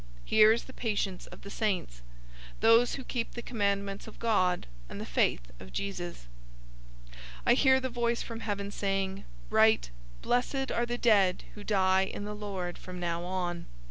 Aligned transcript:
014:012 0.23 0.23
Here 0.25 0.51
is 0.51 0.63
the 0.63 0.73
patience 0.73 1.27
of 1.27 1.41
the 1.43 1.51
saints, 1.51 2.01
those 2.59 2.95
who 2.95 3.03
keep 3.03 3.33
the 3.35 3.43
commandments 3.43 4.07
of 4.07 4.17
God, 4.17 4.65
and 4.89 4.99
the 4.99 5.05
faith 5.05 5.51
of 5.59 5.71
Jesus." 5.71 6.25
014:013 7.11 7.15
I 7.45 7.53
heard 7.69 7.81
the 7.83 7.89
voice 7.89 8.23
from 8.23 8.39
heaven 8.39 8.71
saying, 8.71 9.25
"Write, 9.51 9.91
'Blessed 10.23 10.71
are 10.71 10.87
the 10.87 10.97
dead 10.97 11.43
who 11.53 11.63
die 11.63 12.01
in 12.05 12.25
the 12.25 12.33
Lord 12.33 12.79
from 12.79 12.99
now 12.99 13.23
on.'" 13.23 13.67